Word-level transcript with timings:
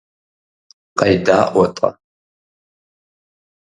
КъедаӀуэ-тӀэ. 0.99 1.89